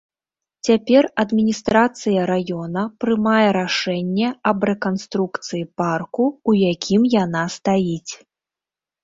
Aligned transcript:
Цяпер 0.67 1.03
адміністрацыя 1.23 2.23
раёна 2.31 2.83
прымае 3.05 3.49
рашэнне 3.59 4.27
аб 4.53 4.65
рэканструкцыі 4.71 5.63
парку, 5.83 6.23
у 6.53 6.57
якім 6.73 7.01
яна 7.23 7.43
стаіць. 7.59 8.13